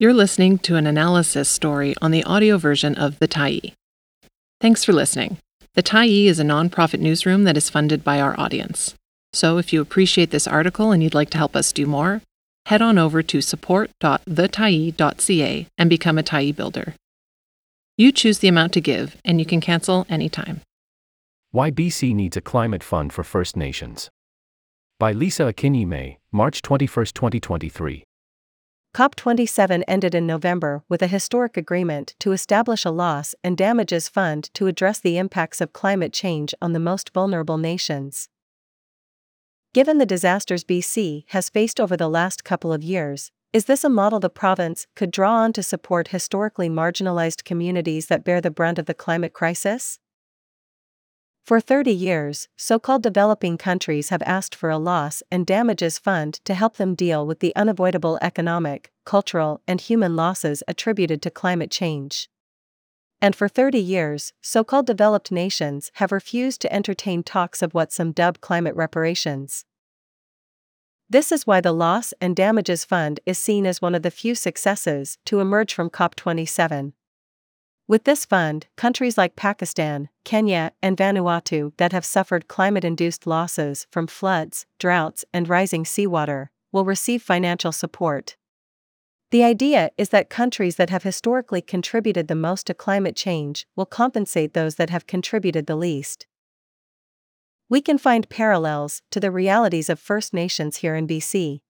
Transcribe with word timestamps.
You're 0.00 0.14
listening 0.14 0.58
to 0.58 0.76
an 0.76 0.86
analysis 0.86 1.48
story 1.48 1.92
on 2.00 2.12
the 2.12 2.22
audio 2.22 2.56
version 2.56 2.94
of 2.94 3.18
The 3.18 3.26
Tyee. 3.26 3.72
Thanks 4.60 4.84
for 4.84 4.92
listening. 4.92 5.38
The 5.74 5.82
Tyee 5.82 6.26
is 6.26 6.38
a 6.38 6.44
nonprofit 6.44 7.00
newsroom 7.00 7.42
that 7.42 7.56
is 7.56 7.68
funded 7.68 8.04
by 8.04 8.20
our 8.20 8.38
audience. 8.38 8.94
So 9.32 9.58
if 9.58 9.72
you 9.72 9.80
appreciate 9.80 10.30
this 10.30 10.46
article 10.46 10.92
and 10.92 11.02
you'd 11.02 11.14
like 11.14 11.30
to 11.30 11.38
help 11.38 11.56
us 11.56 11.72
do 11.72 11.84
more, 11.84 12.22
head 12.66 12.80
on 12.80 12.96
over 12.96 13.24
to 13.24 13.40
support.thetyee.ca 13.40 15.66
and 15.76 15.90
become 15.90 16.16
a 16.16 16.22
Tyee 16.22 16.54
builder. 16.54 16.94
You 17.96 18.12
choose 18.12 18.38
the 18.38 18.46
amount 18.46 18.74
to 18.74 18.80
give, 18.80 19.16
and 19.24 19.40
you 19.40 19.46
can 19.46 19.60
cancel 19.60 20.06
anytime. 20.08 20.60
Why 21.50 21.72
BC 21.72 22.14
needs 22.14 22.36
a 22.36 22.40
climate 22.40 22.84
fund 22.84 23.12
for 23.12 23.24
First 23.24 23.56
Nations. 23.56 24.10
By 25.00 25.10
Lisa 25.10 25.52
Akinyi 25.52 25.88
May, 25.88 26.18
March 26.30 26.62
21, 26.62 27.06
2023. 27.06 28.04
COP27 28.98 29.84
ended 29.86 30.12
in 30.12 30.26
November 30.26 30.82
with 30.88 31.02
a 31.02 31.06
historic 31.06 31.56
agreement 31.56 32.16
to 32.18 32.32
establish 32.32 32.84
a 32.84 32.90
loss 32.90 33.32
and 33.44 33.56
damages 33.56 34.08
fund 34.08 34.52
to 34.54 34.66
address 34.66 34.98
the 34.98 35.18
impacts 35.18 35.60
of 35.60 35.72
climate 35.72 36.12
change 36.12 36.52
on 36.60 36.72
the 36.72 36.80
most 36.80 37.14
vulnerable 37.14 37.58
nations. 37.58 38.28
Given 39.72 39.98
the 39.98 40.04
disasters 40.04 40.64
BC 40.64 41.26
has 41.28 41.48
faced 41.48 41.78
over 41.78 41.96
the 41.96 42.08
last 42.08 42.42
couple 42.42 42.72
of 42.72 42.82
years, 42.82 43.30
is 43.52 43.66
this 43.66 43.84
a 43.84 43.88
model 43.88 44.18
the 44.18 44.28
province 44.28 44.88
could 44.96 45.12
draw 45.12 45.32
on 45.32 45.52
to 45.52 45.62
support 45.62 46.08
historically 46.08 46.68
marginalized 46.68 47.44
communities 47.44 48.06
that 48.06 48.24
bear 48.24 48.40
the 48.40 48.50
brunt 48.50 48.80
of 48.80 48.86
the 48.86 48.94
climate 48.94 49.32
crisis? 49.32 50.00
For 51.48 51.60
30 51.60 51.92
years, 51.92 52.46
so 52.58 52.78
called 52.78 53.02
developing 53.02 53.56
countries 53.56 54.10
have 54.10 54.20
asked 54.26 54.54
for 54.54 54.68
a 54.68 54.76
loss 54.76 55.22
and 55.30 55.46
damages 55.46 55.98
fund 55.98 56.34
to 56.44 56.52
help 56.52 56.76
them 56.76 56.94
deal 56.94 57.26
with 57.26 57.40
the 57.40 57.56
unavoidable 57.56 58.18
economic, 58.20 58.92
cultural, 59.06 59.62
and 59.66 59.80
human 59.80 60.14
losses 60.14 60.62
attributed 60.68 61.22
to 61.22 61.30
climate 61.30 61.70
change. 61.70 62.28
And 63.22 63.34
for 63.34 63.48
30 63.48 63.78
years, 63.78 64.34
so 64.42 64.62
called 64.62 64.84
developed 64.84 65.32
nations 65.32 65.90
have 65.94 66.12
refused 66.12 66.60
to 66.60 66.70
entertain 66.70 67.22
talks 67.22 67.62
of 67.62 67.72
what 67.72 67.94
some 67.94 68.12
dub 68.12 68.42
climate 68.42 68.76
reparations. 68.76 69.64
This 71.08 71.32
is 71.32 71.46
why 71.46 71.62
the 71.62 71.72
Loss 71.72 72.12
and 72.20 72.36
Damages 72.36 72.84
Fund 72.84 73.20
is 73.24 73.38
seen 73.38 73.64
as 73.64 73.80
one 73.80 73.94
of 73.94 74.02
the 74.02 74.10
few 74.10 74.34
successes 74.34 75.16
to 75.24 75.40
emerge 75.40 75.72
from 75.72 75.88
COP27. 75.88 76.92
With 77.88 78.04
this 78.04 78.26
fund, 78.26 78.66
countries 78.76 79.16
like 79.16 79.34
Pakistan, 79.34 80.10
Kenya, 80.22 80.72
and 80.82 80.94
Vanuatu 80.94 81.72
that 81.78 81.92
have 81.92 82.04
suffered 82.04 82.46
climate 82.46 82.84
induced 82.84 83.26
losses 83.26 83.86
from 83.90 84.06
floods, 84.06 84.66
droughts, 84.78 85.24
and 85.32 85.48
rising 85.48 85.86
seawater 85.86 86.50
will 86.70 86.84
receive 86.84 87.22
financial 87.22 87.72
support. 87.72 88.36
The 89.30 89.42
idea 89.42 89.90
is 89.96 90.10
that 90.10 90.28
countries 90.28 90.76
that 90.76 90.90
have 90.90 91.02
historically 91.02 91.62
contributed 91.62 92.28
the 92.28 92.34
most 92.34 92.66
to 92.66 92.74
climate 92.74 93.16
change 93.16 93.66
will 93.74 93.86
compensate 93.86 94.52
those 94.52 94.74
that 94.74 94.90
have 94.90 95.06
contributed 95.06 95.66
the 95.66 95.76
least. 95.76 96.26
We 97.70 97.80
can 97.80 97.96
find 97.96 98.28
parallels 98.28 99.00
to 99.12 99.18
the 99.18 99.30
realities 99.30 99.88
of 99.88 99.98
First 99.98 100.34
Nations 100.34 100.78
here 100.78 100.94
in 100.94 101.06
BC. 101.06 101.60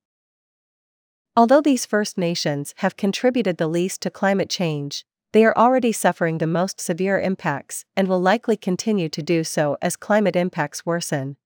Although 1.36 1.60
these 1.60 1.86
First 1.86 2.18
Nations 2.18 2.74
have 2.78 2.96
contributed 2.96 3.58
the 3.58 3.68
least 3.68 4.02
to 4.02 4.10
climate 4.10 4.50
change, 4.50 5.04
they 5.32 5.44
are 5.44 5.56
already 5.56 5.92
suffering 5.92 6.38
the 6.38 6.46
most 6.46 6.80
severe 6.80 7.20
impacts 7.20 7.84
and 7.96 8.08
will 8.08 8.20
likely 8.20 8.56
continue 8.56 9.08
to 9.08 9.22
do 9.22 9.44
so 9.44 9.76
as 9.82 9.96
climate 9.96 10.36
impacts 10.36 10.86
worsen. 10.86 11.36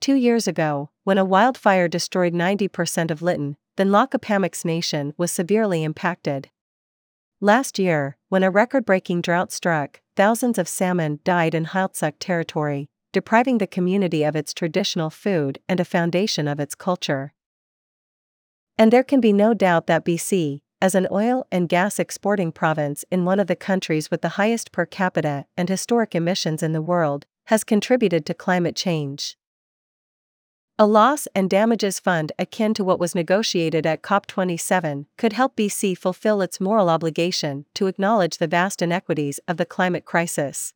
Two 0.00 0.14
years 0.14 0.46
ago, 0.46 0.90
when 1.04 1.18
a 1.18 1.24
wildfire 1.24 1.88
destroyed 1.88 2.32
90% 2.32 3.10
of 3.10 3.22
Lytton, 3.22 3.56
then 3.76 3.88
Nlaka'pamux 3.88 4.64
Nation 4.64 5.14
was 5.16 5.30
severely 5.30 5.84
impacted. 5.84 6.50
Last 7.40 7.78
year, 7.78 8.16
when 8.28 8.42
a 8.42 8.50
record 8.50 8.84
breaking 8.84 9.20
drought 9.20 9.52
struck, 9.52 10.00
thousands 10.16 10.58
of 10.58 10.66
salmon 10.66 11.20
died 11.22 11.54
in 11.54 11.66
Heiltsuk 11.66 12.14
territory, 12.18 12.88
depriving 13.12 13.58
the 13.58 13.66
community 13.66 14.24
of 14.24 14.34
its 14.34 14.52
traditional 14.52 15.10
food 15.10 15.60
and 15.68 15.78
a 15.78 15.84
foundation 15.84 16.48
of 16.48 16.58
its 16.58 16.74
culture. 16.74 17.32
And 18.76 18.92
there 18.92 19.04
can 19.04 19.20
be 19.20 19.32
no 19.32 19.54
doubt 19.54 19.86
that 19.86 20.04
BC, 20.04 20.62
as 20.80 20.94
an 20.94 21.08
oil 21.10 21.46
and 21.50 21.68
gas 21.68 21.98
exporting 21.98 22.52
province 22.52 23.04
in 23.10 23.24
one 23.24 23.40
of 23.40 23.46
the 23.46 23.56
countries 23.56 24.10
with 24.10 24.22
the 24.22 24.30
highest 24.30 24.70
per 24.70 24.86
capita 24.86 25.46
and 25.56 25.68
historic 25.68 26.14
emissions 26.14 26.62
in 26.62 26.72
the 26.72 26.82
world, 26.82 27.26
has 27.46 27.64
contributed 27.64 28.24
to 28.26 28.34
climate 28.34 28.76
change. 28.76 29.36
A 30.78 30.86
loss 30.86 31.26
and 31.34 31.50
damages 31.50 31.98
fund 31.98 32.30
akin 32.38 32.72
to 32.74 32.84
what 32.84 33.00
was 33.00 33.14
negotiated 33.14 33.84
at 33.84 34.02
COP27 34.02 35.06
could 35.16 35.32
help 35.32 35.56
BC 35.56 35.98
fulfill 35.98 36.40
its 36.40 36.60
moral 36.60 36.88
obligation 36.88 37.64
to 37.74 37.88
acknowledge 37.88 38.38
the 38.38 38.46
vast 38.46 38.80
inequities 38.80 39.40
of 39.48 39.56
the 39.56 39.66
climate 39.66 40.04
crisis. 40.04 40.72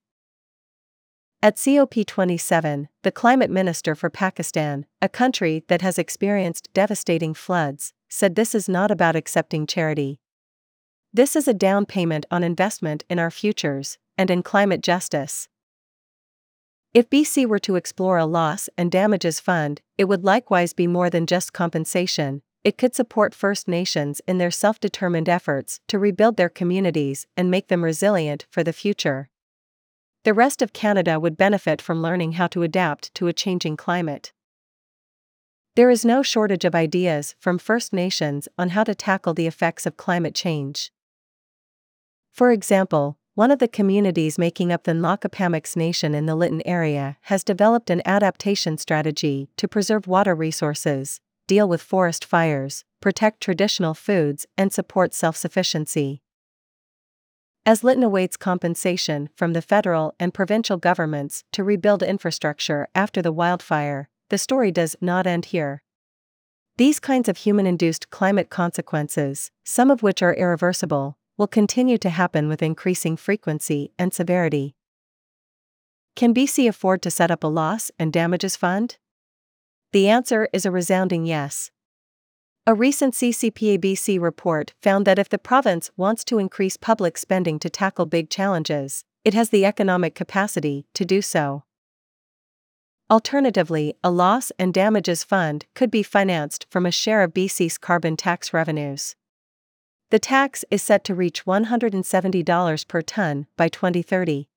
At 1.41 1.57
COP27, 1.57 2.89
the 3.03 3.13
climate 3.13 3.51
minister 3.51 3.95
for 3.95 4.11
Pakistan, 4.11 4.87
a 5.01 5.09
country 5.09 5.63
that 5.69 5.83
has 5.83 5.99
experienced 5.99 6.69
devastating 6.73 7.35
floods, 7.35 7.95
said 8.13 8.35
this 8.35 8.55
is 8.55 8.69
not 8.69 8.91
about 8.91 9.17
accepting 9.17 9.67
charity. 9.67 10.21
This 11.15 11.35
is 11.35 11.49
a 11.49 11.55
down 11.55 11.87
payment 11.87 12.27
on 12.31 12.45
investment 12.45 13.05
in 13.09 13.19
our 13.19 13.31
futures 13.31 13.97
and 14.19 14.31
in 14.31 14.43
climate 14.43 14.83
justice. 14.83 15.49
If 16.93 17.09
BC 17.09 17.47
were 17.47 17.59
to 17.61 17.77
explore 17.77 18.19
a 18.19 18.27
loss 18.27 18.69
and 18.77 18.93
damages 18.93 19.41
fund, 19.41 19.81
it 19.97 20.05
would 20.05 20.25
likewise 20.25 20.75
be 20.75 20.87
more 20.87 21.09
than 21.09 21.27
just 21.27 21.55
compensation, 21.55 22.43
it 22.63 22.77
could 22.77 22.95
support 22.95 23.35
First 23.35 23.67
Nations 23.67 24.21
in 24.29 24.37
their 24.37 24.51
self 24.51 24.79
determined 24.79 25.29
efforts 25.29 25.81
to 25.89 25.99
rebuild 25.99 26.37
their 26.37 26.51
communities 26.51 27.27
and 27.35 27.51
make 27.51 27.69
them 27.69 27.83
resilient 27.83 28.45
for 28.51 28.63
the 28.63 28.75
future. 28.75 29.31
The 30.25 30.35
rest 30.35 30.61
of 30.61 30.75
Canada 30.75 31.19
would 31.19 31.39
benefit 31.39 31.81
from 31.81 32.03
learning 32.03 32.33
how 32.33 32.47
to 32.49 32.63
adapt 32.63 33.15
to 33.15 33.27
a 33.27 33.33
changing 33.33 33.79
climate. 33.79 34.35
There 35.75 35.89
is 35.89 36.05
no 36.05 36.23
shortage 36.23 36.67
of 36.67 36.75
ideas 36.75 37.35
from 37.39 37.57
First 37.57 37.95
Nations 37.95 38.47
on 38.59 38.71
how 38.71 38.85
to 38.85 38.95
tackle 38.95 39.33
the 39.33 39.47
effects 39.47 39.87
of 39.87 39.97
climate 39.97 40.35
change. 40.35 40.93
For 42.31 42.51
example, 42.51 43.17
one 43.35 43.51
of 43.51 43.59
the 43.59 43.69
communities 43.69 44.39
making 44.39 44.71
up 44.71 44.85
the 44.85 44.93
Nlaka'pamux 44.93 45.75
Nation 45.75 46.15
in 46.15 46.27
the 46.27 46.35
Lytton 46.35 46.61
area 46.67 47.17
has 47.23 47.43
developed 47.43 47.89
an 47.89 48.03
adaptation 48.05 48.77
strategy 48.77 49.49
to 49.57 49.67
preserve 49.67 50.07
water 50.07 50.35
resources, 50.35 51.21
deal 51.47 51.67
with 51.67 51.81
forest 51.81 52.23
fires, 52.23 52.85
protect 53.01 53.41
traditional 53.41 53.95
foods, 53.95 54.45
and 54.59 54.75
support 54.75 55.15
self 55.15 55.39
sufficiency. 55.39 56.21
As 57.65 57.83
Lytton 57.83 58.03
awaits 58.03 58.37
compensation 58.37 59.31
from 59.37 59.55
the 59.55 59.63
federal 59.63 60.15
and 60.21 60.35
provincial 60.35 60.77
governments 60.77 61.45
to 61.53 61.65
rebuild 61.65 62.03
infrastructure 62.03 62.89
after 62.95 63.23
the 63.23 63.33
wildfire, 63.33 64.11
the 64.33 64.39
story 64.39 64.73
does 64.73 64.97
not 64.99 65.27
end 65.27 65.45
here. 65.45 65.83
These 66.79 67.01
kinds 67.01 67.29
of 67.29 67.37
human 67.37 67.67
induced 67.67 68.09
climate 68.09 68.49
consequences, 68.49 69.51
some 69.63 69.91
of 69.91 70.03
which 70.03 70.23
are 70.23 70.33
irreversible, 70.33 71.19
will 71.37 71.47
continue 71.47 71.99
to 71.99 72.09
happen 72.09 72.49
with 72.49 72.63
increasing 72.63 73.15
frequency 73.15 73.93
and 73.99 74.15
severity. 74.15 74.75
Can 76.17 76.33
BC 76.33 76.67
afford 76.67 77.03
to 77.03 77.11
set 77.11 77.31
up 77.31 77.45
a 77.45 77.47
loss 77.47 77.91
and 77.99 78.11
damages 78.11 78.57
fund? 78.57 78.97
The 79.93 80.09
answer 80.09 80.49
is 80.55 80.65
a 80.65 80.71
resounding 80.71 81.27
yes. 81.27 81.71
A 82.67 82.73
recent 82.73 83.13
CCPA 83.13 83.79
BC 83.81 84.19
report 84.19 84.73
found 84.81 85.07
that 85.07 85.19
if 85.19 85.29
the 85.29 85.37
province 85.37 85.91
wants 85.99 86.25
to 86.25 86.39
increase 86.39 86.79
public 86.79 87.19
spending 87.19 87.59
to 87.59 87.69
tackle 87.69 88.07
big 88.07 88.31
challenges, 88.31 89.05
it 89.27 89.35
has 89.35 89.51
the 89.51 89.67
economic 89.67 90.15
capacity 90.15 90.87
to 90.95 91.05
do 91.05 91.21
so. 91.21 91.65
Alternatively, 93.13 93.95
a 94.03 94.11
loss 94.11 94.53
and 94.59 94.73
damages 94.73 95.23
fund 95.23 95.67
could 95.75 95.91
be 95.91 96.03
financed 96.03 96.65
from 96.71 96.87
a 96.87 96.91
share 96.91 97.23
of 97.23 97.35
BC's 97.35 97.77
carbon 97.77 98.17
tax 98.17 98.55
revenues. 98.55 99.17
The 100.11 100.19
tax 100.19 100.65
is 100.71 100.81
set 100.81 101.05
to 101.05 101.15
reach 101.15 101.45
$170 101.45 102.89
per 102.89 103.03
ton 103.03 103.47
by 103.59 103.69
2030. 103.69 104.49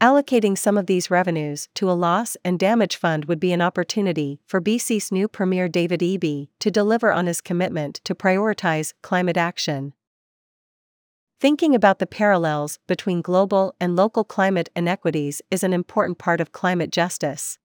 Allocating 0.00 0.58
some 0.58 0.76
of 0.76 0.86
these 0.86 1.12
revenues 1.12 1.68
to 1.76 1.88
a 1.88 1.92
loss 1.92 2.36
and 2.44 2.58
damage 2.58 2.96
fund 2.96 3.26
would 3.26 3.38
be 3.38 3.52
an 3.52 3.62
opportunity 3.62 4.40
for 4.48 4.60
BC's 4.60 5.12
new 5.12 5.28
Premier 5.28 5.68
David 5.68 6.00
Eby 6.00 6.48
to 6.58 6.72
deliver 6.72 7.12
on 7.12 7.28
his 7.28 7.40
commitment 7.40 8.00
to 8.02 8.16
prioritize 8.16 8.94
climate 9.00 9.36
action. 9.36 9.92
Thinking 11.40 11.74
about 11.74 12.00
the 12.00 12.06
parallels 12.06 12.78
between 12.86 13.22
global 13.22 13.74
and 13.80 13.96
local 13.96 14.24
climate 14.24 14.68
inequities 14.76 15.40
is 15.50 15.64
an 15.64 15.72
important 15.72 16.18
part 16.18 16.38
of 16.38 16.52
climate 16.52 16.92
justice. 16.92 17.58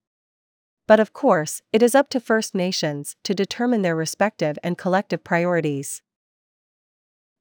But 0.88 1.02
of 1.02 1.12
course, 1.12 1.62
it 1.74 1.84
is 1.84 1.94
up 1.94 2.08
to 2.12 2.22
First 2.22 2.56
Nations 2.56 3.18
to 3.24 3.36
determine 3.36 3.82
their 3.82 3.96
respective 3.96 4.58
and 4.64 4.78
collective 4.78 5.26
priorities. 5.26 6.02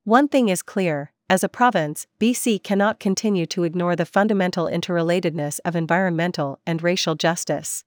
One 0.03 0.27
thing 0.27 0.49
is 0.49 0.61
clear 0.61 1.13
as 1.31 1.45
a 1.45 1.49
province, 1.49 2.09
BC 2.19 2.65
cannot 2.65 2.99
continue 2.99 3.47
to 3.47 3.63
ignore 3.63 3.95
the 3.95 4.05
fundamental 4.05 4.67
interrelatedness 4.67 5.61
of 5.65 5.77
environmental 5.77 6.59
and 6.67 6.83
racial 6.83 7.15
justice. 7.15 7.85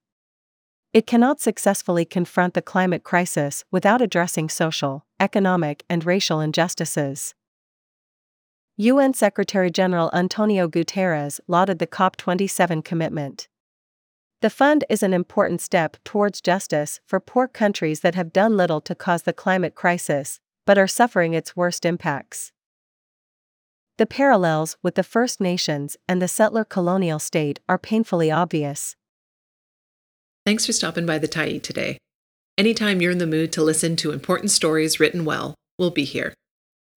It 0.94 1.06
cannot 1.06 1.38
successfully 1.38 2.06
confront 2.06 2.54
the 2.54 2.62
climate 2.62 3.04
crisis 3.04 3.66
without 3.70 4.00
addressing 4.00 4.48
social, 4.48 5.04
economic, 5.20 5.84
and 5.90 6.06
racial 6.06 6.40
injustices. 6.40 7.34
UN 8.80 9.12
Secretary 9.12 9.72
General 9.72 10.08
Antonio 10.14 10.68
Guterres 10.68 11.40
lauded 11.48 11.80
the 11.80 11.86
COP27 11.88 12.84
commitment. 12.84 13.48
The 14.40 14.50
fund 14.50 14.84
is 14.88 15.02
an 15.02 15.12
important 15.12 15.60
step 15.60 15.96
towards 16.04 16.40
justice 16.40 17.00
for 17.04 17.18
poor 17.18 17.48
countries 17.48 18.02
that 18.02 18.14
have 18.14 18.32
done 18.32 18.56
little 18.56 18.80
to 18.82 18.94
cause 18.94 19.24
the 19.24 19.32
climate 19.32 19.74
crisis, 19.74 20.38
but 20.64 20.78
are 20.78 20.86
suffering 20.86 21.34
its 21.34 21.56
worst 21.56 21.84
impacts. 21.84 22.52
The 23.96 24.06
parallels 24.06 24.76
with 24.80 24.94
the 24.94 25.02
First 25.02 25.40
Nations 25.40 25.96
and 26.08 26.22
the 26.22 26.28
settler 26.28 26.64
colonial 26.64 27.18
state 27.18 27.58
are 27.68 27.78
painfully 27.78 28.30
obvious. 28.30 28.94
Thanks 30.46 30.66
for 30.66 30.72
stopping 30.72 31.04
by 31.04 31.18
the 31.18 31.26
Tyee 31.26 31.60
today. 31.60 31.98
Anytime 32.56 33.02
you're 33.02 33.10
in 33.10 33.18
the 33.18 33.26
mood 33.26 33.50
to 33.54 33.62
listen 33.64 33.96
to 33.96 34.12
important 34.12 34.52
stories 34.52 35.00
written 35.00 35.24
well, 35.24 35.56
we'll 35.80 35.90
be 35.90 36.04
here. 36.04 36.32